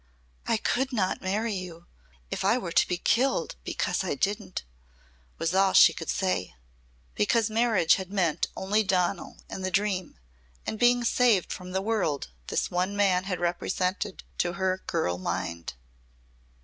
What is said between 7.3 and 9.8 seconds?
marriage had meant only Donal and the